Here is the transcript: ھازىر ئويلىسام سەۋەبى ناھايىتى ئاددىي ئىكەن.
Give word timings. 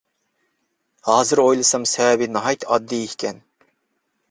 ھازىر 1.09 1.41
ئويلىسام 1.43 1.87
سەۋەبى 1.93 2.31
ناھايىتى 2.39 2.71
ئاددىي 2.73 3.07
ئىكەن. 3.13 3.41